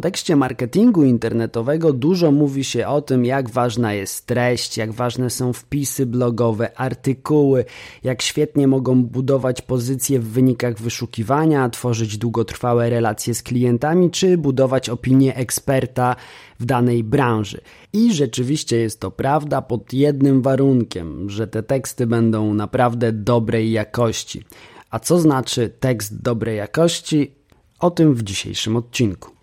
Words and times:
kontekście 0.00 0.36
marketingu 0.36 1.04
internetowego 1.04 1.92
dużo 1.92 2.32
mówi 2.32 2.64
się 2.64 2.86
o 2.86 3.02
tym, 3.02 3.24
jak 3.24 3.50
ważna 3.50 3.94
jest 3.94 4.26
treść, 4.26 4.76
jak 4.76 4.92
ważne 4.92 5.30
są 5.30 5.52
wpisy 5.52 6.06
blogowe, 6.06 6.78
artykuły, 6.78 7.64
jak 8.04 8.22
świetnie 8.22 8.68
mogą 8.68 9.04
budować 9.04 9.62
pozycje 9.62 10.20
w 10.20 10.28
wynikach 10.28 10.80
wyszukiwania, 10.80 11.68
tworzyć 11.68 12.18
długotrwałe 12.18 12.90
relacje 12.90 13.34
z 13.34 13.42
klientami, 13.42 14.10
czy 14.10 14.38
budować 14.38 14.88
opinię 14.88 15.36
eksperta 15.36 16.16
w 16.60 16.64
danej 16.64 17.04
branży. 17.04 17.60
I 17.92 18.14
rzeczywiście 18.14 18.76
jest 18.76 19.00
to 19.00 19.10
prawda 19.10 19.62
pod 19.62 19.92
jednym 19.92 20.42
warunkiem, 20.42 21.30
że 21.30 21.46
te 21.46 21.62
teksty 21.62 22.06
będą 22.06 22.54
naprawdę 22.54 23.12
dobrej 23.12 23.72
jakości. 23.72 24.44
A 24.90 24.98
co 24.98 25.20
znaczy 25.20 25.70
tekst 25.80 26.22
dobrej 26.22 26.56
jakości? 26.56 27.34
O 27.80 27.90
tym 27.90 28.14
w 28.14 28.22
dzisiejszym 28.22 28.76
odcinku. 28.76 29.39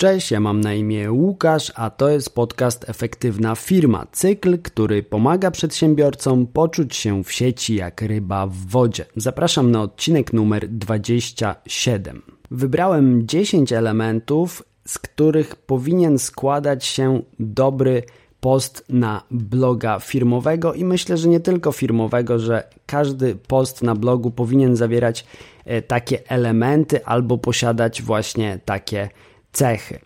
Cześć, 0.00 0.30
ja 0.30 0.40
mam 0.40 0.60
na 0.60 0.74
imię 0.74 1.12
Łukasz, 1.12 1.72
a 1.74 1.90
to 1.90 2.08
jest 2.08 2.34
podcast 2.34 2.88
Efektywna 2.88 3.54
Firma, 3.54 4.06
cykl, 4.12 4.58
który 4.58 5.02
pomaga 5.02 5.50
przedsiębiorcom 5.50 6.46
poczuć 6.46 6.96
się 6.96 7.24
w 7.24 7.32
sieci 7.32 7.74
jak 7.74 8.02
ryba 8.02 8.46
w 8.46 8.56
wodzie. 8.56 9.06
Zapraszam 9.16 9.70
na 9.70 9.82
odcinek 9.82 10.32
numer 10.32 10.68
27. 10.68 12.22
Wybrałem 12.50 13.26
10 13.26 13.72
elementów, 13.72 14.62
z 14.86 14.98
których 14.98 15.56
powinien 15.56 16.18
składać 16.18 16.84
się 16.84 17.22
dobry 17.38 18.02
post 18.40 18.84
na 18.88 19.22
bloga 19.30 19.98
firmowego 19.98 20.74
i 20.74 20.84
myślę, 20.84 21.16
że 21.16 21.28
nie 21.28 21.40
tylko 21.40 21.72
firmowego, 21.72 22.38
że 22.38 22.64
każdy 22.86 23.34
post 23.34 23.82
na 23.82 23.94
blogu 23.94 24.30
powinien 24.30 24.76
zawierać 24.76 25.26
e, 25.64 25.82
takie 25.82 26.30
elementy 26.30 27.04
albo 27.04 27.38
posiadać 27.38 28.02
właśnie 28.02 28.60
takie 28.64 29.08
cechy. 29.52 29.98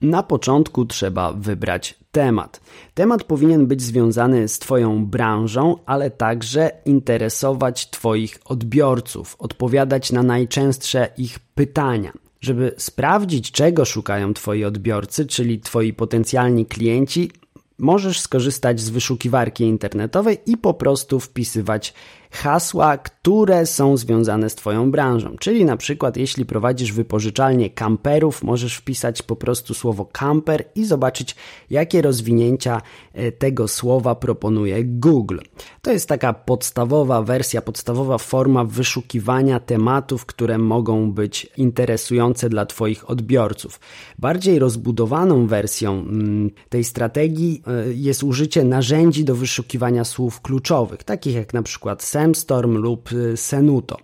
Na 0.00 0.22
początku 0.22 0.84
trzeba 0.84 1.32
wybrać 1.32 1.98
temat. 2.12 2.60
Temat 2.94 3.24
powinien 3.24 3.66
być 3.66 3.82
związany 3.82 4.48
z 4.48 4.58
Twoją 4.58 5.06
branżą, 5.06 5.76
ale 5.86 6.10
także 6.10 6.70
interesować 6.84 7.90
Twoich 7.90 8.38
odbiorców, 8.44 9.36
odpowiadać 9.38 10.12
na 10.12 10.22
najczęstsze 10.22 11.08
ich 11.18 11.38
pytania. 11.38 12.12
Żeby 12.40 12.74
sprawdzić, 12.76 13.52
czego 13.52 13.84
szukają 13.84 14.34
Twoi 14.34 14.64
odbiorcy, 14.64 15.26
czyli 15.26 15.60
Twoi 15.60 15.92
potencjalni 15.92 16.66
klienci, 16.66 17.30
możesz 17.78 18.20
skorzystać 18.20 18.80
z 18.80 18.90
wyszukiwarki 18.90 19.64
internetowej 19.64 20.38
i 20.46 20.56
po 20.56 20.74
prostu 20.74 21.20
wpisywać 21.20 21.94
hasła, 22.30 22.98
które 22.98 23.66
są 23.66 23.96
związane 23.96 24.50
z 24.50 24.54
Twoją 24.54 24.90
branżą. 24.90 25.36
Czyli 25.40 25.64
na 25.64 25.76
przykład, 25.76 26.16
jeśli 26.16 26.46
prowadzisz 26.46 26.92
wypożyczalnię 26.92 27.70
kamperów, 27.70 28.42
możesz 28.42 28.76
wpisać 28.76 29.22
po 29.22 29.36
prostu 29.36 29.74
słowo 29.74 30.04
kamper 30.04 30.64
i 30.74 30.84
zobaczyć, 30.84 31.36
jakie 31.70 32.02
rozwinięcia 32.02 32.82
e, 33.12 33.32
tego 33.32 33.68
słowa 33.68 34.14
proponuje 34.14 34.84
Google. 34.84 35.38
To 35.82 35.92
jest 35.92 36.08
taka 36.08 36.32
podstawowa 36.32 37.22
wersja, 37.22 37.62
podstawowa 37.62 38.18
forma 38.18 38.64
wyszukiwania 38.64 39.60
tematów, 39.60 40.26
które 40.26 40.58
mogą 40.58 41.12
być 41.12 41.46
interesujące 41.56 42.48
dla 42.48 42.66
Twoich 42.66 43.10
odbiorców. 43.10 43.80
Bardziej 44.18 44.58
rozbudowaną 44.58 45.46
wersją 45.46 45.92
mm, 45.92 46.50
tej 46.68 46.84
strategii 46.84 47.62
e, 47.66 47.92
jest 47.92 48.22
użycie 48.22 48.64
narzędzi 48.64 49.24
do 49.24 49.34
wyszukiwania 49.34 50.04
słów 50.04 50.40
kluczowych, 50.40 51.04
takich 51.04 51.34
jak 51.34 51.54
na 51.54 51.62
przykład 51.62 52.02
Semstorm 52.16 52.76
lub 52.76 53.12
y, 53.12 53.36
Senuto. 53.36 53.96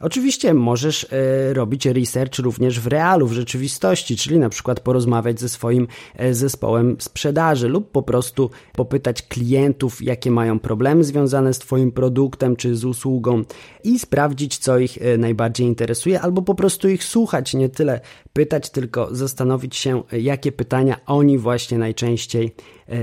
Oczywiście 0.00 0.54
możesz 0.54 1.04
y, 1.04 1.08
robić 1.54 1.86
research 1.86 2.38
również 2.38 2.80
w 2.80 2.86
realu, 2.86 3.26
w 3.26 3.32
rzeczywistości, 3.32 4.16
czyli 4.16 4.38
na 4.38 4.48
przykład 4.48 4.80
porozmawiać 4.80 5.40
ze 5.40 5.48
swoim 5.48 5.86
y, 6.20 6.34
zespołem 6.34 6.96
sprzedaży 6.98 7.68
lub 7.68 7.90
po 7.90 8.02
prostu 8.02 8.50
popytać 8.72 9.22
klientów, 9.22 10.02
jakie 10.02 10.30
mają 10.30 10.58
problemy 10.58 11.04
związane 11.04 11.54
z 11.54 11.58
Twoim 11.58 11.92
produktem 11.92 12.56
czy 12.56 12.76
z 12.76 12.84
usługą 12.84 13.42
i 13.84 13.98
sprawdzić, 13.98 14.58
co 14.58 14.78
ich 14.78 14.98
najbardziej 15.18 15.66
interesuje, 15.66 16.20
albo 16.20 16.42
po 16.42 16.54
prostu 16.54 16.88
ich 16.88 17.04
słuchać, 17.04 17.54
nie 17.54 17.68
tyle 17.68 18.00
pytać, 18.32 18.70
tylko 18.70 19.14
zastanowić 19.14 19.76
się, 19.76 20.02
jakie 20.12 20.52
pytania 20.52 20.96
oni 21.06 21.38
właśnie 21.38 21.78
najczęściej 21.78 22.54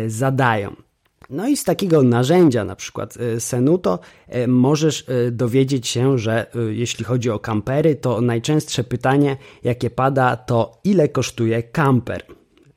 zadają. 0.07 0.88
No 1.29 1.47
i 1.47 1.57
z 1.57 1.63
takiego 1.63 2.03
narzędzia, 2.03 2.65
na 2.65 2.75
przykład 2.75 3.17
e, 3.17 3.39
Senuto, 3.39 3.99
e, 4.27 4.47
możesz 4.47 5.05
e, 5.09 5.31
dowiedzieć 5.31 5.87
się, 5.87 6.17
że 6.17 6.45
jeśli 6.69 7.05
chodzi 7.05 7.29
o 7.29 7.39
kampery, 7.39 7.95
to 7.95 8.21
najczęstsze 8.21 8.83
pytanie, 8.83 9.37
jakie 9.63 9.89
pada, 9.89 10.37
to 10.37 10.79
ile 10.83 11.09
kosztuje 11.09 11.63
kamper. 11.63 12.23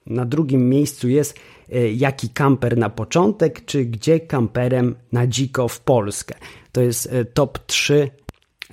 Na 0.06 0.24
drugim 0.24 0.68
miejscu 0.68 1.08
jest 1.08 1.38
jaki 1.94 2.28
kamper 2.28 2.78
na 2.78 2.90
początek, 2.90 3.64
czy 3.64 3.84
gdzie 3.84 4.20
kamperem 4.20 4.94
na 5.12 5.26
dziko 5.26 5.68
w 5.68 5.80
Polskę. 5.80 6.34
To 6.72 6.80
jest 6.80 7.14
top 7.34 7.58
3 7.66 8.10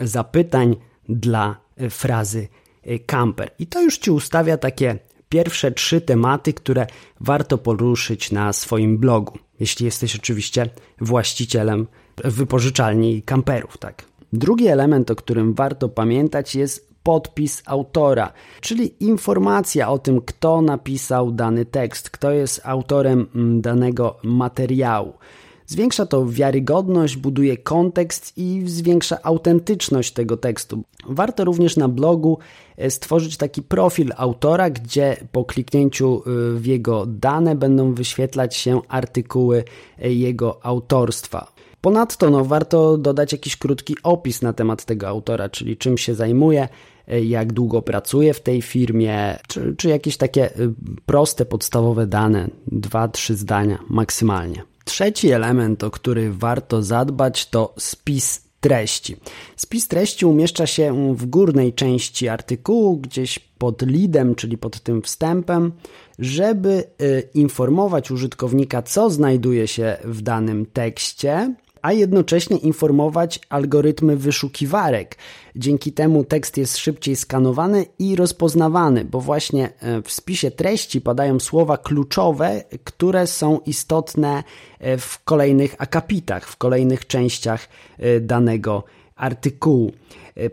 zapytań 0.01 0.75
dla 1.09 1.57
frazy 1.89 2.47
kamper. 3.05 3.51
I 3.59 3.67
to 3.67 3.81
już 3.81 3.97
Ci 3.97 4.11
ustawia 4.11 4.57
takie 4.57 4.99
pierwsze 5.29 5.71
trzy 5.71 6.01
tematy, 6.01 6.53
które 6.53 6.87
warto 7.19 7.57
poruszyć 7.57 8.31
na 8.31 8.53
swoim 8.53 8.97
blogu 8.97 9.39
jeśli 9.59 9.85
jesteś 9.85 10.15
oczywiście 10.15 10.69
właścicielem 11.01 11.87
wypożyczalni 12.23 13.21
kamperów, 13.21 13.77
tak. 13.77 14.05
Drugi 14.33 14.67
element, 14.67 15.11
o 15.11 15.15
którym 15.15 15.53
warto 15.53 15.89
pamiętać, 15.89 16.55
jest 16.55 16.89
podpis 17.03 17.63
autora, 17.65 18.33
czyli 18.61 19.03
informacja 19.03 19.89
o 19.89 19.99
tym, 19.99 20.21
kto 20.21 20.61
napisał 20.61 21.31
dany 21.31 21.65
tekst, 21.65 22.09
kto 22.09 22.31
jest 22.31 22.61
autorem 22.63 23.27
mm, 23.35 23.61
danego 23.61 24.17
materiału. 24.23 25.13
Zwiększa 25.69 26.05
to 26.05 26.25
wiarygodność, 26.25 27.17
buduje 27.17 27.57
kontekst 27.57 28.37
i 28.37 28.63
zwiększa 28.65 29.17
autentyczność 29.23 30.13
tego 30.13 30.37
tekstu. 30.37 30.83
Warto 31.09 31.45
również 31.45 31.77
na 31.77 31.87
blogu 31.87 32.39
e, 32.77 32.91
stworzyć 32.91 33.37
taki 33.37 33.61
profil 33.61 34.11
autora, 34.17 34.69
gdzie 34.69 35.17
po 35.31 35.45
kliknięciu 35.45 36.23
e, 36.25 36.59
w 36.59 36.65
jego 36.65 37.05
dane 37.05 37.55
będą 37.55 37.93
wyświetlać 37.93 38.55
się 38.55 38.81
artykuły 38.87 39.63
e, 39.99 40.13
jego 40.13 40.65
autorstwa. 40.65 41.51
Ponadto 41.81 42.29
no, 42.29 42.45
warto 42.45 42.97
dodać 42.97 43.31
jakiś 43.31 43.55
krótki 43.55 43.95
opis 44.03 44.41
na 44.41 44.53
temat 44.53 44.85
tego 44.85 45.07
autora, 45.07 45.49
czyli 45.49 45.77
czym 45.77 45.97
się 45.97 46.15
zajmuje, 46.15 46.67
jak 47.23 47.53
długo 47.53 47.81
pracuje 47.81 48.33
w 48.33 48.41
tej 48.41 48.61
firmie, 48.61 49.39
czy, 49.47 49.75
czy 49.77 49.89
jakieś 49.89 50.17
takie 50.17 50.49
proste, 51.05 51.45
podstawowe 51.45 52.07
dane, 52.07 52.49
dwa, 52.67 53.07
trzy 53.07 53.35
zdania 53.35 53.79
maksymalnie. 53.89 54.63
Trzeci 54.89 55.31
element, 55.31 55.83
o 55.83 55.91
który 55.91 56.33
warto 56.33 56.83
zadbać, 56.83 57.49
to 57.49 57.73
spis 57.77 58.41
treści. 58.59 59.17
Spis 59.55 59.87
treści 59.87 60.25
umieszcza 60.25 60.67
się 60.67 61.15
w 61.15 61.25
górnej 61.25 61.73
części 61.73 62.27
artykułu, 62.27 62.97
gdzieś 62.97 63.39
pod 63.39 63.81
leadem, 63.81 64.35
czyli 64.35 64.57
pod 64.57 64.79
tym 64.79 65.01
wstępem, 65.01 65.71
żeby 66.19 66.83
y, 67.01 67.29
informować 67.33 68.11
użytkownika, 68.11 68.81
co 68.81 69.09
znajduje 69.09 69.67
się 69.67 69.97
w 70.03 70.21
danym 70.21 70.65
tekście, 70.65 71.55
a 71.81 71.93
jednocześnie 71.93 72.57
informować 72.57 73.39
algorytmy 73.49 74.17
wyszukiwarek. 74.17 75.17
Dzięki 75.55 75.91
temu 75.91 76.23
tekst 76.23 76.57
jest 76.57 76.77
szybciej 76.77 77.15
skanowany 77.15 77.85
i 77.99 78.15
rozpoznawany, 78.15 79.05
bo 79.05 79.21
właśnie 79.21 79.69
e, 79.79 80.01
w 80.01 80.11
spisie 80.11 80.51
treści 80.51 81.01
padają 81.01 81.39
słowa 81.39 81.77
kluczowe, 81.77 82.63
które 82.83 83.27
są 83.27 83.59
istotne 83.65 84.43
e, 84.79 84.97
w 84.97 85.23
kolejnych 85.23 85.75
akapitach, 85.77 86.47
w 86.47 86.57
kolejnych 86.57 87.07
częściach 87.07 87.69
e, 87.97 88.19
danego 88.19 88.83
artykułu. 89.15 89.91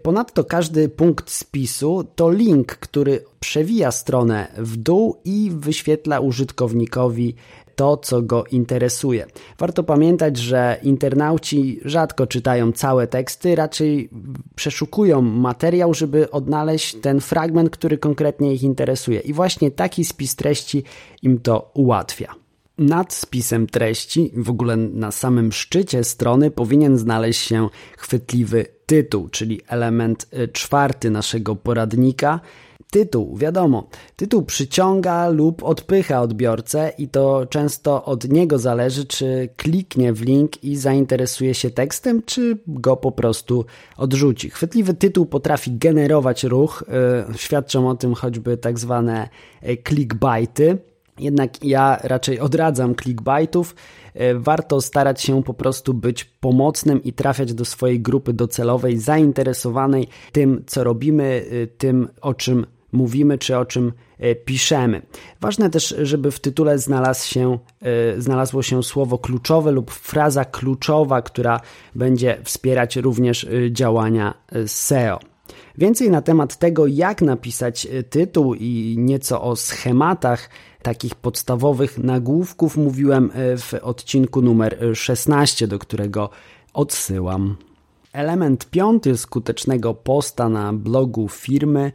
Ponadto 0.02 0.44
każdy 0.44 0.88
punkt 0.88 1.30
spisu 1.30 2.04
to 2.14 2.30
link, 2.30 2.66
który 2.66 3.24
przewija 3.40 3.90
stronę 3.90 4.46
w 4.58 4.76
dół 4.76 5.16
i 5.24 5.50
wyświetla 5.54 6.20
użytkownikowi 6.20 7.34
to, 7.76 7.96
co 7.96 8.22
go 8.22 8.44
interesuje. 8.50 9.26
Warto 9.58 9.84
pamiętać, 9.84 10.36
że 10.36 10.80
internauci 10.82 11.80
rzadko 11.84 12.26
czytają 12.26 12.72
całe 12.72 13.06
teksty, 13.06 13.54
raczej 13.54 14.10
przeszukują 14.54 15.22
materiał, 15.22 15.94
żeby 15.94 16.30
odnaleźć 16.30 16.94
ten 16.94 17.20
fragment, 17.20 17.70
który 17.70 17.98
konkretnie 17.98 18.54
ich 18.54 18.62
interesuje. 18.62 19.20
I 19.20 19.32
właśnie 19.32 19.70
taki 19.70 20.04
spis 20.04 20.36
treści 20.36 20.84
im 21.22 21.38
to 21.38 21.70
ułatwia. 21.74 22.45
Nad 22.78 23.14
spisem 23.14 23.66
treści, 23.66 24.32
w 24.36 24.50
ogóle 24.50 24.76
na 24.76 25.10
samym 25.10 25.52
szczycie 25.52 26.04
strony, 26.04 26.50
powinien 26.50 26.98
znaleźć 26.98 27.40
się 27.40 27.68
chwytliwy 27.96 28.66
tytuł, 28.86 29.28
czyli 29.28 29.60
element 29.68 30.26
y, 30.32 30.48
czwarty 30.48 31.10
naszego 31.10 31.56
poradnika, 31.56 32.40
Tytuł, 32.90 33.36
wiadomo, 33.36 33.88
tytuł 34.16 34.42
przyciąga 34.42 35.28
lub 35.28 35.62
odpycha 35.62 36.22
odbiorcę 36.22 36.92
i 36.98 37.08
to 37.08 37.46
często 37.46 38.04
od 38.04 38.28
niego 38.28 38.58
zależy, 38.58 39.06
czy 39.06 39.48
kliknie 39.56 40.12
w 40.12 40.22
link 40.22 40.64
i 40.64 40.76
zainteresuje 40.76 41.54
się 41.54 41.70
tekstem, 41.70 42.22
czy 42.26 42.58
go 42.66 42.96
po 42.96 43.12
prostu 43.12 43.64
odrzuci. 43.96 44.50
Chwytliwy 44.50 44.94
tytuł 44.94 45.26
potrafi 45.26 45.78
generować 45.78 46.44
ruch, 46.44 46.84
yy, 47.28 47.38
świadczą 47.38 47.88
o 47.88 47.94
tym 47.94 48.14
choćby 48.14 48.56
tak 48.56 48.78
zwane 48.78 49.28
e, 49.62 49.76
clickbaity. 49.76 50.78
Jednak 51.18 51.64
ja 51.64 51.98
raczej 52.02 52.40
odradzam 52.40 52.94
clickbaitów. 52.94 53.74
E, 54.14 54.34
warto 54.34 54.80
starać 54.80 55.22
się 55.22 55.42
po 55.42 55.54
prostu 55.54 55.94
być 55.94 56.24
pomocnym 56.24 57.02
i 57.02 57.12
trafiać 57.12 57.54
do 57.54 57.64
swojej 57.64 58.00
grupy 58.00 58.32
docelowej, 58.32 58.98
zainteresowanej 58.98 60.08
tym, 60.32 60.62
co 60.66 60.84
robimy, 60.84 61.44
tym, 61.78 62.08
o 62.20 62.34
czym 62.34 62.66
mówimy 62.96 63.38
czy 63.38 63.58
o 63.58 63.64
czym 63.64 63.92
e, 64.18 64.34
piszemy. 64.34 65.02
Ważne 65.40 65.70
też, 65.70 65.94
żeby 66.02 66.30
w 66.30 66.40
tytule 66.40 66.78
znalazł 66.78 67.28
się, 67.28 67.58
e, 67.82 68.20
znalazło 68.20 68.62
się 68.62 68.82
słowo 68.82 69.18
kluczowe 69.18 69.70
lub 69.70 69.90
fraza 69.90 70.44
kluczowa, 70.44 71.22
która 71.22 71.60
będzie 71.94 72.38
wspierać 72.44 72.96
również 72.96 73.44
e, 73.44 73.72
działania 73.72 74.34
SEO. 74.66 75.20
Więcej 75.78 76.10
na 76.10 76.22
temat 76.22 76.56
tego, 76.56 76.86
jak 76.86 77.22
napisać 77.22 77.88
tytuł 78.10 78.54
i 78.54 78.96
nieco 78.98 79.42
o 79.42 79.56
schematach 79.56 80.50
takich 80.86 81.14
podstawowych 81.14 81.98
nagłówków 81.98 82.76
mówiłem 82.76 83.30
w 83.58 83.74
odcinku 83.82 84.42
numer 84.42 84.78
16, 84.94 85.68
do 85.68 85.78
którego 85.78 86.30
odsyłam. 86.74 87.56
Element 88.12 88.70
piąty 88.70 89.16
skutecznego 89.16 89.94
posta 89.94 90.48
na 90.48 90.72
blogu 90.72 91.28
firmy 91.28 91.92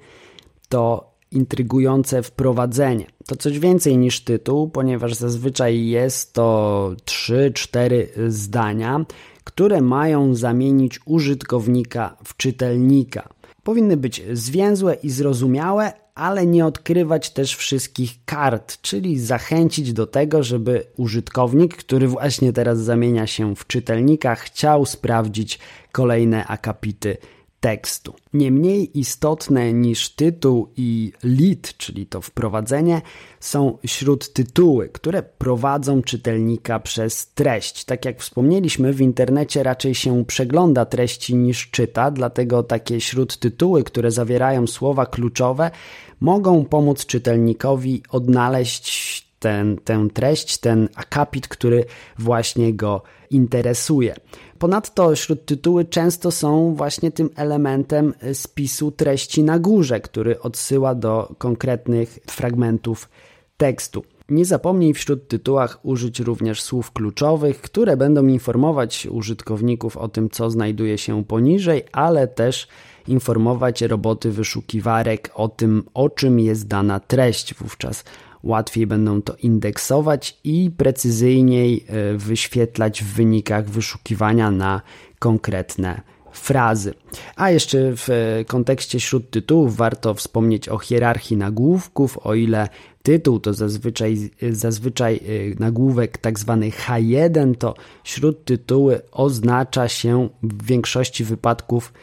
to 0.69 1.11
intrygujące 1.31 2.23
wprowadzenie. 2.23 3.05
To 3.27 3.35
coś 3.35 3.59
więcej 3.59 3.97
niż 3.97 4.23
tytuł, 4.23 4.69
ponieważ 4.69 5.13
zazwyczaj 5.13 5.85
jest 5.85 6.33
to 6.33 6.91
3-4 7.05 8.05
zdania, 8.27 9.05
które 9.43 9.81
mają 9.81 10.35
zamienić 10.35 10.99
użytkownika 11.05 12.17
w 12.23 12.37
czytelnika. 12.37 13.29
Powinny 13.63 13.97
być 13.97 14.23
zwięzłe 14.33 14.93
i 14.93 15.09
zrozumiałe, 15.09 16.00
ale 16.15 16.45
nie 16.45 16.65
odkrywać 16.65 17.29
też 17.29 17.55
wszystkich 17.55 18.25
kart, 18.25 18.81
czyli 18.81 19.19
zachęcić 19.19 19.93
do 19.93 20.07
tego, 20.07 20.43
żeby 20.43 20.83
użytkownik, 20.97 21.77
który 21.77 22.07
właśnie 22.07 22.53
teraz 22.53 22.79
zamienia 22.79 23.27
się 23.27 23.55
w 23.55 23.67
czytelnika, 23.67 24.35
chciał 24.35 24.85
sprawdzić 24.85 25.59
kolejne 25.91 26.45
akapity 26.47 27.17
tekstu. 27.61 28.13
Nie 28.33 28.51
mniej 28.51 28.99
istotne 28.99 29.73
niż 29.73 30.09
tytuł 30.09 30.69
i 30.77 31.11
lead, 31.23 31.77
czyli 31.77 32.05
to 32.05 32.21
wprowadzenie, 32.21 33.01
są 33.39 33.77
śródtytuły, 33.85 34.89
które 34.89 35.23
prowadzą 35.23 36.01
czytelnika 36.01 36.79
przez 36.79 37.33
treść. 37.33 37.85
Tak 37.85 38.05
jak 38.05 38.19
wspomnieliśmy, 38.19 38.93
w 38.93 39.01
internecie 39.01 39.63
raczej 39.63 39.95
się 39.95 40.25
przegląda 40.25 40.85
treści 40.85 41.35
niż 41.35 41.69
czyta, 41.69 42.11
dlatego 42.11 42.63
takie 42.63 43.01
śródtytuły, 43.01 43.83
które 43.83 44.11
zawierają 44.11 44.67
słowa 44.67 45.05
kluczowe, 45.05 45.71
mogą 46.19 46.65
pomóc 46.65 47.05
czytelnikowi 47.05 48.03
odnaleźć 48.09 49.30
ten, 49.41 49.77
tę 49.77 50.07
treść, 50.13 50.57
ten 50.57 50.89
akapit, 50.95 51.47
który 51.47 51.85
właśnie 52.19 52.73
go 52.73 53.01
interesuje. 53.29 54.15
Ponadto 54.59 55.15
śródtytuły 55.15 55.85
często 55.85 56.31
są 56.31 56.75
właśnie 56.75 57.11
tym 57.11 57.29
elementem 57.35 58.13
spisu 58.33 58.91
treści 58.91 59.43
na 59.43 59.59
górze, 59.59 59.99
który 59.99 60.39
odsyła 60.39 60.95
do 60.95 61.35
konkretnych 61.37 62.19
fragmentów 62.27 63.09
tekstu. 63.57 64.03
Nie 64.29 64.45
zapomnij 64.45 64.93
w 64.93 64.99
śródtytułach 64.99 65.79
użyć 65.83 66.19
również 66.19 66.61
słów 66.61 66.91
kluczowych, 66.91 67.61
które 67.61 67.97
będą 67.97 68.27
informować 68.27 69.07
użytkowników 69.11 69.97
o 69.97 70.07
tym, 70.07 70.29
co 70.29 70.49
znajduje 70.49 70.97
się 70.97 71.23
poniżej, 71.23 71.83
ale 71.91 72.27
też 72.27 72.67
informować 73.07 73.81
roboty 73.81 74.31
wyszukiwarek 74.31 75.31
o 75.33 75.49
tym, 75.49 75.83
o 75.93 76.09
czym 76.09 76.39
jest 76.39 76.67
dana 76.67 76.99
treść. 76.99 77.55
Wówczas 77.55 78.03
łatwiej 78.43 78.87
będą 78.87 79.21
to 79.21 79.35
indeksować 79.35 80.39
i 80.43 80.71
precyzyjniej 80.77 81.85
e, 81.87 82.17
wyświetlać 82.17 83.03
w 83.03 83.13
wynikach 83.13 83.69
wyszukiwania 83.69 84.51
na 84.51 84.81
konkretne 85.19 86.01
frazy. 86.31 86.93
A 87.35 87.51
jeszcze 87.51 87.77
w 87.95 88.09
e, 88.09 88.45
kontekście 88.45 88.99
śródtytułów 88.99 89.75
warto 89.75 90.13
wspomnieć 90.13 90.69
o 90.69 90.77
hierarchii 90.77 91.37
nagłówków, 91.37 92.17
o 92.17 92.35
ile 92.35 92.69
tytuł 93.03 93.39
to 93.39 93.53
zazwyczaj, 93.53 94.29
zazwyczaj 94.51 95.15
e, 95.15 95.19
nagłówek 95.59 96.17
tak 96.17 96.39
zwany 96.39 96.69
H1, 96.69 97.55
to 97.57 97.73
śródtytuły 98.03 99.01
oznacza 99.11 99.87
się 99.87 100.29
w 100.43 100.65
większości 100.65 101.23
wypadków 101.23 101.93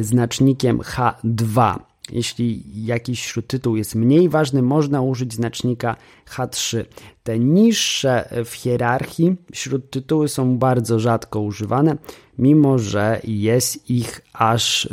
znacznikiem 0.00 0.78
H2. 0.78 1.78
Jeśli 2.12 2.62
jakiś 2.84 3.20
śródtytuł 3.24 3.76
jest 3.76 3.94
mniej 3.94 4.28
ważny, 4.28 4.62
można 4.62 5.02
użyć 5.02 5.34
znacznika 5.34 5.96
H3. 6.30 6.84
Te 7.22 7.38
niższe 7.38 8.28
w 8.44 8.52
hierarchii 8.52 9.36
śródtytuły 9.52 10.28
są 10.28 10.58
bardzo 10.58 10.98
rzadko 10.98 11.40
używane, 11.40 11.96
mimo 12.38 12.78
że 12.78 13.20
jest 13.24 13.90
ich 13.90 14.20
aż 14.32 14.84
y, 14.84 14.88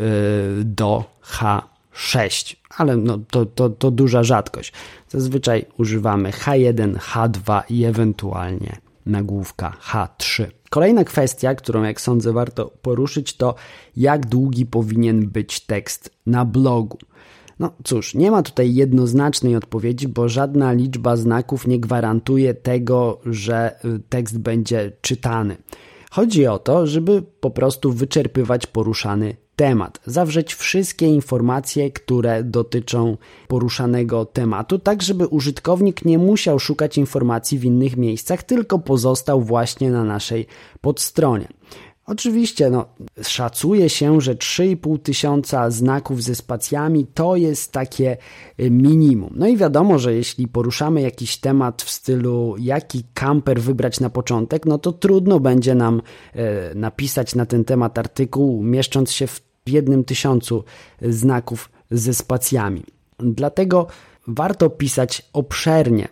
do 0.65 1.03
H6, 1.23 2.55
ale 2.77 2.97
no, 2.97 3.19
to, 3.31 3.45
to, 3.45 3.69
to 3.69 3.91
duża 3.91 4.23
rzadkość. 4.23 4.73
Zazwyczaj 5.09 5.65
używamy 5.77 6.31
H1, 6.31 6.95
H2 6.95 7.61
i 7.69 7.83
ewentualnie 7.83 8.82
nagłówka 9.05 9.77
H3. 9.91 10.45
Kolejna 10.69 11.03
kwestia, 11.03 11.55
którą 11.55 11.83
jak 11.83 12.01
sądzę 12.01 12.33
warto 12.33 12.71
poruszyć, 12.81 13.37
to 13.37 13.55
jak 13.97 14.25
długi 14.25 14.65
powinien 14.65 15.27
być 15.27 15.59
tekst 15.59 16.09
na 16.25 16.45
blogu. 16.45 16.97
No 17.59 17.73
cóż, 17.83 18.15
nie 18.15 18.31
ma 18.31 18.43
tutaj 18.43 18.75
jednoznacznej 18.75 19.55
odpowiedzi, 19.55 20.07
bo 20.07 20.29
żadna 20.29 20.71
liczba 20.71 21.15
znaków 21.15 21.67
nie 21.67 21.79
gwarantuje 21.79 22.53
tego, 22.53 23.19
że 23.25 23.85
y, 23.85 23.99
tekst 24.09 24.39
będzie 24.39 24.91
czytany. 25.01 25.57
Chodzi 26.11 26.47
o 26.47 26.59
to, 26.59 26.87
żeby 26.87 27.21
po 27.39 27.51
prostu 27.51 27.91
wyczerpywać 27.91 28.67
poruszany 28.67 29.35
temat, 29.55 29.99
zawrzeć 30.05 30.53
wszystkie 30.53 31.07
informacje, 31.07 31.91
które 31.91 32.43
dotyczą 32.43 33.17
poruszanego 33.47 34.25
tematu, 34.25 34.79
tak 34.79 35.01
żeby 35.01 35.27
użytkownik 35.27 36.05
nie 36.05 36.17
musiał 36.17 36.59
szukać 36.59 36.97
informacji 36.97 37.59
w 37.59 37.65
innych 37.65 37.97
miejscach, 37.97 38.43
tylko 38.43 38.79
pozostał 38.79 39.41
właśnie 39.41 39.91
na 39.91 40.03
naszej 40.03 40.47
podstronie. 40.81 41.47
Oczywiście, 42.05 42.69
no, 42.69 42.85
szacuje 43.21 43.89
się, 43.89 44.21
że 44.21 44.35
3,5 44.35 44.99
tysiąca 44.99 45.71
znaków 45.71 46.23
ze 46.23 46.35
spacjami 46.35 47.05
to 47.13 47.35
jest 47.35 47.71
takie 47.71 48.17
y, 48.59 48.71
minimum. 48.71 49.33
No 49.35 49.47
i 49.47 49.57
wiadomo, 49.57 49.99
że 49.99 50.13
jeśli 50.13 50.47
poruszamy 50.47 51.01
jakiś 51.01 51.37
temat 51.37 51.81
w 51.81 51.89
stylu 51.89 52.55
jaki 52.59 53.03
kamper 53.13 53.61
wybrać 53.61 53.99
na 53.99 54.09
początek, 54.09 54.65
no 54.65 54.77
to 54.77 54.91
trudno 54.91 55.39
będzie 55.39 55.75
nam 55.75 56.01
e, 56.33 56.75
napisać 56.75 57.35
na 57.35 57.45
ten 57.45 57.65
temat 57.65 57.99
artykuł, 57.99 58.63
mieszcząc 58.63 59.11
się 59.11 59.27
w 59.27 59.41
jednym 59.67 60.03
tysiącu 60.03 60.63
znaków 61.01 61.69
ze 61.91 62.13
spacjami. 62.13 62.83
Dlatego 63.19 63.87
warto 64.27 64.69
pisać 64.69 65.29
obszernie 65.33 66.07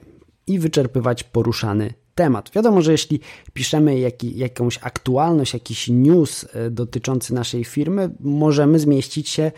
i 0.47 0.59
wyczerpywać 0.59 1.23
poruszany 1.23 1.93
temat. 2.15 2.51
Wiadomo, 2.55 2.81
że 2.81 2.91
jeśli 2.91 3.19
piszemy 3.53 4.11
jakąś 4.21 4.79
aktualność, 4.81 5.53
jakiś 5.53 5.87
news 5.87 6.45
e, 6.53 6.69
dotyczący 6.69 7.33
naszej 7.33 7.63
firmy, 7.63 8.09
możemy 8.19 8.79
zmieścić 8.79 9.29
się 9.29 9.43
e, 9.43 9.51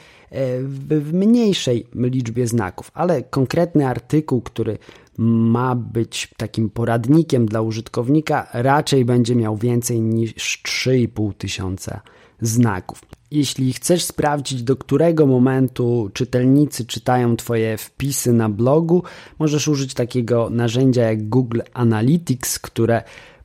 w 0.87 1.13
mniejszej 1.13 1.87
liczbie 1.95 2.47
znaków, 2.47 2.91
ale 2.93 3.23
konkretny 3.23 3.87
artykuł, 3.87 4.41
który 4.41 4.77
ma 5.17 5.75
być 5.75 6.33
takim 6.37 6.69
poradnikiem 6.69 7.45
dla 7.45 7.61
użytkownika, 7.61 8.47
raczej 8.53 9.05
będzie 9.05 9.35
miał 9.35 9.57
więcej 9.57 10.01
niż 10.01 10.33
3,5 10.33 11.33
tysiąca 11.33 12.01
znaków. 12.41 13.01
Jeśli 13.33 13.73
chcesz 13.73 14.03
sprawdzić, 14.03 14.63
do 14.63 14.75
którego 14.75 15.27
momentu 15.27 16.09
czytelnicy 16.13 16.85
czytają 16.85 17.37
Twoje 17.37 17.77
wpisy 17.77 18.33
na 18.33 18.49
blogu, 18.49 19.03
możesz 19.39 19.67
użyć 19.67 19.93
takiego 19.93 20.49
narzędzia 20.49 21.03
jak 21.03 21.29
Google 21.29 21.61
Analytics, 21.73 22.59
które 22.59 23.03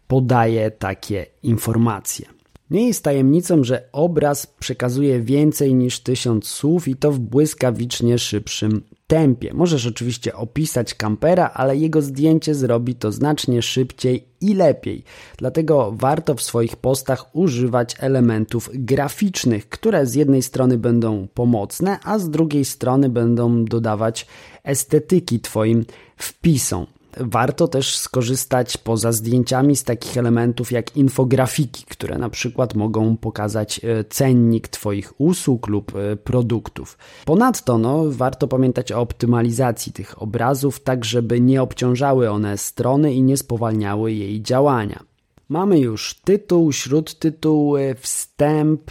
podaje 0.09 0.71
takie 0.71 1.27
informacje. 1.43 2.27
Nie 2.71 2.87
jest 2.87 3.05
tajemnicą, 3.05 3.65
że 3.65 3.89
obraz 3.93 4.47
przekazuje 4.47 5.21
więcej 5.21 5.75
niż 5.75 6.01
tysiąc 6.01 6.47
słów 6.49 6.89
i 6.89 6.97
to 6.97 7.13
w 7.13 7.19
błyskawicznie 7.19 8.19
szybszym 8.19 8.83
tempie. 9.09 9.55
Możesz 9.55 9.87
oczywiście 9.87 10.35
opisać 10.37 10.95
kampera, 10.95 11.51
ale 11.55 11.77
jego 11.77 12.03
zdjęcie 12.03 12.55
zrobi 12.55 12.95
to 12.95 13.13
znacznie 13.13 13.63
szybciej 13.63 14.25
i 14.41 14.55
lepiej. 14.55 15.05
Dlatego 15.37 15.93
warto 15.97 16.35
w 16.35 16.43
swoich 16.43 16.77
postach 16.77 17.37
używać 17.37 17.95
elementów 17.99 18.71
graficznych, 18.75 19.69
które 19.69 20.07
z 20.07 20.15
jednej 20.15 20.43
strony 20.43 20.79
będą 20.79 21.29
pomocne, 21.35 21.99
a 22.05 22.19
z 22.19 22.31
drugiej 22.31 22.65
strony 22.65 23.09
będą 23.09 23.65
dodawać 23.65 24.27
estetyki 24.65 25.41
Twoim 25.41 25.85
wpisom. 26.17 26.98
Warto 27.21 27.69
też 27.69 27.97
skorzystać 27.97 28.77
poza 28.77 29.13
zdjęciami 29.13 29.77
z 29.77 29.85
takich 29.85 30.19
elementów 30.19 30.73
jak 30.73 30.97
infografiki, 30.97 31.85
które 31.85 32.19
na 32.19 32.31
przykład 32.31 32.75
mogą 32.75 33.17
pokazać 33.17 33.81
e, 33.85 34.05
cennik 34.05 34.69
Twoich 34.69 35.21
usług 35.21 35.69
lub 35.69 35.93
e, 35.97 36.17
produktów. 36.17 36.99
Ponadto 37.25 37.79
no, 37.79 38.05
warto 38.09 38.49
pamiętać 38.49 38.93
o 38.93 39.01
optymalizacji 39.01 39.93
tych 39.93 40.23
obrazów, 40.23 40.81
tak 40.81 41.05
żeby 41.05 41.41
nie 41.41 41.63
obciążały 41.63 42.31
one 42.31 42.59
strony 42.59 43.15
i 43.15 43.23
nie 43.23 43.37
spowalniały 43.37 44.13
jej 44.13 44.43
działania. 44.43 45.03
Mamy 45.49 45.79
już 45.79 46.15
tytuł, 46.15 46.73
śródtytuły, 46.73 47.97
wstęp 48.01 48.91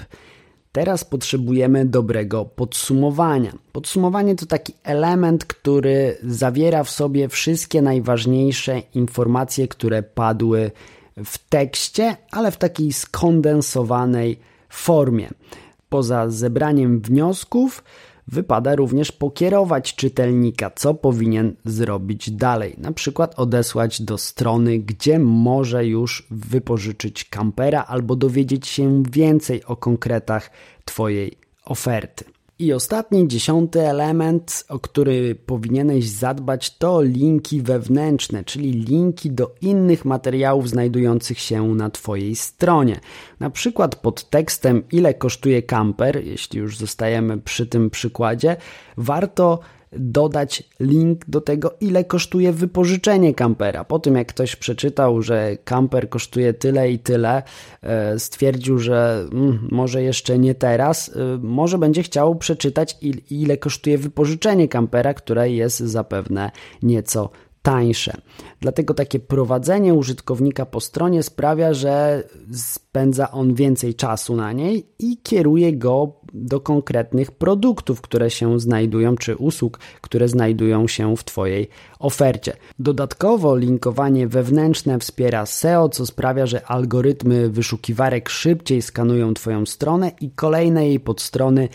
Teraz 0.77 1.03
potrzebujemy 1.03 1.85
dobrego 1.85 2.45
podsumowania. 2.45 3.51
Podsumowanie 3.71 4.35
to 4.35 4.45
taki 4.45 4.73
element, 4.83 5.45
który 5.45 6.17
zawiera 6.23 6.83
w 6.83 6.89
sobie 6.89 7.29
wszystkie 7.29 7.81
najważniejsze 7.81 8.81
informacje, 8.93 9.67
które 9.67 10.03
padły 10.03 10.71
w 11.25 11.37
tekście, 11.37 12.15
ale 12.31 12.51
w 12.51 12.57
takiej 12.57 12.93
skondensowanej 12.93 14.39
formie. 14.69 15.29
Poza 15.89 16.29
zebraniem 16.29 16.99
wniosków, 16.99 17.83
wypada 18.27 18.75
również 18.75 19.11
pokierować 19.11 19.95
czytelnika, 19.95 20.71
co 20.75 20.93
powinien 20.93 21.55
zrobić 21.65 22.31
dalej. 22.31 22.75
Na 22.77 22.91
przykład 22.91 23.39
odesłać 23.39 24.01
do 24.01 24.17
strony, 24.17 24.79
gdzie 24.79 25.19
może 25.19 25.85
już 25.85 26.27
wypożyczyć 26.31 27.23
kampera 27.23 27.85
albo 27.87 28.15
dowiedzieć 28.15 28.67
się 28.67 29.03
więcej 29.11 29.65
o 29.65 29.75
konkretach 29.75 30.51
Twojej 30.85 31.37
oferty. 31.65 32.36
I 32.59 32.73
ostatni, 32.73 33.27
dziesiąty 33.27 33.81
element, 33.81 34.65
o 34.69 34.79
który 34.79 35.35
powinieneś 35.35 36.09
zadbać, 36.09 36.77
to 36.77 37.01
linki 37.01 37.61
wewnętrzne, 37.61 38.43
czyli 38.43 38.71
linki 38.71 39.31
do 39.31 39.55
innych 39.61 40.05
materiałów 40.05 40.69
znajdujących 40.69 41.39
się 41.39 41.75
na 41.75 41.89
Twojej 41.89 42.35
stronie. 42.35 42.99
Na 43.39 43.49
przykład 43.49 43.95
pod 43.95 44.29
tekstem, 44.29 44.83
ile 44.91 45.13
kosztuje 45.13 45.63
kamper, 45.63 46.25
jeśli 46.25 46.59
już 46.59 46.77
zostajemy 46.77 47.37
przy 47.37 47.67
tym 47.67 47.89
przykładzie, 47.89 48.57
warto 48.97 49.59
dodać 49.91 50.63
link 50.79 51.25
do 51.27 51.41
tego, 51.41 51.73
ile 51.81 52.03
kosztuje 52.03 52.53
wypożyczenie 52.53 53.33
kampera. 53.33 53.83
Po 53.83 53.99
tym, 53.99 54.15
jak 54.15 54.27
ktoś 54.27 54.55
przeczytał, 54.55 55.21
że 55.21 55.57
kamper 55.63 56.09
kosztuje 56.09 56.53
tyle 56.53 56.91
i 56.91 56.99
tyle, 56.99 57.43
e, 57.81 58.19
stwierdził, 58.19 58.79
że 58.79 59.27
mm, 59.31 59.67
może 59.71 60.03
jeszcze 60.03 60.39
nie 60.39 60.55
teraz, 60.55 61.09
e, 61.09 61.37
może 61.41 61.77
będzie 61.77 62.03
chciał 62.03 62.35
przeczytać, 62.35 62.97
ile 63.29 63.57
kosztuje 63.57 63.97
wypożyczenie 63.97 64.67
kampera, 64.67 65.13
które 65.13 65.49
jest 65.49 65.79
zapewne 65.79 66.51
nieco 66.83 67.29
tańsze. 67.67 68.13
Dlatego 68.61 68.93
takie 68.93 69.19
prowadzenie 69.19 69.93
użytkownika 69.93 70.65
po 70.65 70.81
stronie 70.81 71.23
sprawia, 71.23 71.73
że 71.73 72.23
spędza 72.53 73.31
on 73.31 73.53
więcej 73.53 73.95
czasu 73.95 74.35
na 74.35 74.51
niej 74.51 74.85
i 74.99 75.17
kieruje 75.17 75.73
go 75.73 76.11
do 76.33 76.59
konkretnych 76.59 77.31
produktów, 77.31 78.01
które 78.01 78.29
się 78.29 78.59
znajdują, 78.59 79.15
czy 79.15 79.35
usług, 79.35 79.79
które 80.01 80.27
znajdują 80.27 80.87
się 80.87 81.17
w 81.17 81.23
Twojej 81.23 81.69
ofercie. 81.99 82.53
Dodatkowo 82.79 83.55
linkowanie 83.55 84.27
wewnętrzne 84.27 84.99
wspiera 84.99 85.45
SEO, 85.45 85.89
co 85.89 86.05
sprawia, 86.05 86.45
że 86.45 86.65
algorytmy 86.65 87.49
wyszukiwarek 87.49 88.29
szybciej 88.29 88.81
skanują 88.81 89.33
Twoją 89.33 89.65
stronę 89.65 90.11
i 90.21 90.31
kolejne 90.31 90.87
jej 90.87 90.99
podstrony 90.99 91.69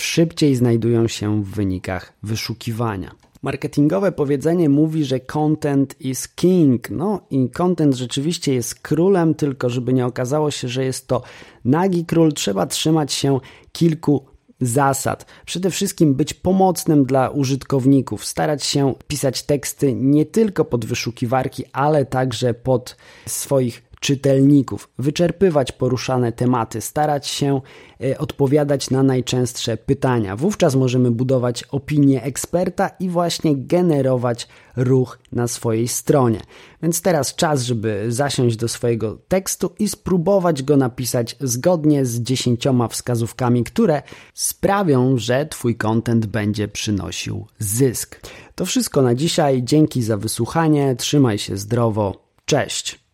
szybciej 0.00 0.56
znajdują 0.56 1.08
się 1.08 1.42
w 1.42 1.50
wynikach 1.50 2.12
wyszukiwania. 2.22 3.25
Marketingowe 3.46 4.12
powiedzenie 4.12 4.68
mówi, 4.68 5.04
że 5.04 5.20
content 5.20 6.00
is 6.00 6.28
king. 6.28 6.90
No 6.90 7.20
i 7.30 7.50
content 7.50 7.94
rzeczywiście 7.94 8.54
jest 8.54 8.74
królem, 8.74 9.34
tylko 9.34 9.70
żeby 9.70 9.92
nie 9.92 10.06
okazało 10.06 10.50
się, 10.50 10.68
że 10.68 10.84
jest 10.84 11.06
to 11.06 11.22
nagi 11.64 12.04
król, 12.04 12.32
trzeba 12.32 12.66
trzymać 12.66 13.12
się 13.12 13.40
kilku 13.72 14.26
zasad. 14.60 15.26
Przede 15.46 15.70
wszystkim 15.70 16.14
być 16.14 16.34
pomocnym 16.34 17.04
dla 17.04 17.28
użytkowników, 17.28 18.24
starać 18.24 18.64
się 18.64 18.94
pisać 19.08 19.42
teksty 19.42 19.94
nie 19.94 20.26
tylko 20.26 20.64
pod 20.64 20.84
wyszukiwarki, 20.84 21.64
ale 21.72 22.04
także 22.04 22.54
pod 22.54 22.96
swoich 23.26 23.82
czytelników, 24.00 24.88
wyczerpywać 24.98 25.72
poruszane 25.72 26.32
tematy, 26.32 26.80
starać 26.80 27.26
się 27.26 27.60
e, 28.04 28.18
odpowiadać 28.18 28.90
na 28.90 29.02
najczęstsze 29.02 29.76
pytania. 29.76 30.36
Wówczas 30.36 30.74
możemy 30.74 31.10
budować 31.10 31.62
opinię 31.62 32.22
eksperta 32.22 32.88
i 33.00 33.08
właśnie 33.08 33.56
generować 33.56 34.48
ruch 34.76 35.18
na 35.32 35.48
swojej 35.48 35.88
stronie. 35.88 36.40
Więc 36.82 37.02
teraz 37.02 37.34
czas, 37.34 37.62
żeby 37.62 38.04
zasiąść 38.08 38.56
do 38.56 38.68
swojego 38.68 39.18
tekstu 39.28 39.70
i 39.78 39.88
spróbować 39.88 40.62
go 40.62 40.76
napisać 40.76 41.36
zgodnie 41.40 42.06
z 42.06 42.20
dziesięcioma 42.20 42.88
wskazówkami, 42.88 43.64
które 43.64 44.02
sprawią, 44.34 45.18
że 45.18 45.46
Twój 45.46 45.76
content 45.76 46.26
będzie 46.26 46.68
przynosił 46.68 47.46
zysk. 47.58 48.20
To 48.54 48.66
wszystko 48.66 49.02
na 49.02 49.14
dzisiaj. 49.14 49.62
Dzięki 49.62 50.02
za 50.02 50.16
wysłuchanie. 50.16 50.96
Trzymaj 50.96 51.38
się 51.38 51.56
zdrowo. 51.56 52.26
Cześć. 52.44 53.05